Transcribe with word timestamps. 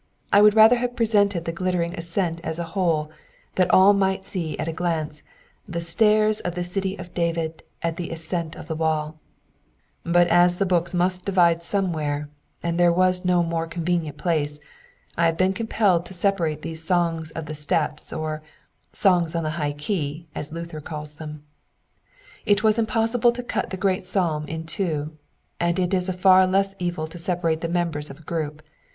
I 0.33 0.41
would 0.41 0.55
rather 0.55 0.77
have 0.77 0.95
presented 0.95 1.45
the 1.45 1.51
glittering 1.51 1.93
ascent 1.93 2.41
as 2.43 2.57
a 2.57 2.63
whole, 2.73 3.11
that 3.53 3.69
all 3.69 3.93
might 3.93 4.25
see 4.25 4.57
at 4.57 4.67
a 4.67 4.73
glance 4.73 5.21
the 5.67 5.79
stairs 5.79 6.39
of 6.39 6.55
the 6.55 6.63
City 6.63 6.97
of 6.97 7.13
David 7.13 7.61
at 7.83 7.97
the 7.97 8.09
ascent 8.09 8.55
'of 8.55 8.67
the 8.67 8.73
wall;" 8.73 9.19
but 10.17 10.25
as 10.29 10.55
the 10.55 10.65
books 10.65 10.95
must 10.95 11.23
divide 11.23 11.61
somewhere, 11.61 12.29
and 12.63 12.79
there 12.79 12.91
was 12.91 13.23
no 13.23 13.43
more 13.43 13.67
con 13.67 13.85
venient 13.85 14.17
place, 14.17 14.59
I 15.19 15.27
have 15.27 15.37
been 15.37 15.53
compelled 15.53 16.07
to 16.07 16.15
separate 16.15 16.63
these 16.63 16.83
Songs 16.83 17.29
of 17.35 17.45
the 17.45 17.53
Steps, 17.53 18.11
or" 18.11 18.41
Songs 19.05 19.35
on 19.35 19.43
the 19.43 19.51
high 19.61 19.73
key," 19.73 20.25
as 20.33 20.51
Luther 20.51 20.81
calls 20.81 21.13
them. 21.13 21.43
It 22.43 22.63
was 22.63 22.79
impossible 22.79 23.31
to 23.33 23.43
cut 23.43 23.69
the. 23.69 23.77
great 23.77 24.03
psalm 24.05 24.47
in 24.47 24.65
two, 24.65 25.15
and 25.59 25.77
it 25.77 25.93
is 25.93 26.09
a 26.09 26.11
far 26.11 26.47
less 26.47 26.73
evil 26.79 27.05
to 27.05 27.19
separate 27.19 27.61
the 27.61 27.67
members 27.67 28.09
of 28.09 28.19
a 28.19 28.23
group. 28.23 28.63